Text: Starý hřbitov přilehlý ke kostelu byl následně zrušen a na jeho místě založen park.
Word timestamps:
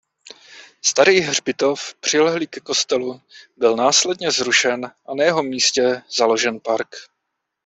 Starý 0.81 1.19
hřbitov 1.19 1.93
přilehlý 1.95 2.47
ke 2.47 2.59
kostelu 2.59 3.21
byl 3.57 3.75
následně 3.75 4.31
zrušen 4.31 4.85
a 5.05 5.15
na 5.15 5.23
jeho 5.23 5.43
místě 5.43 6.01
založen 6.17 6.59
park. 6.59 6.95